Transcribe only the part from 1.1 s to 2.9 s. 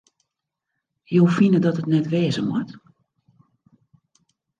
Jo fine dat it net wêze moat?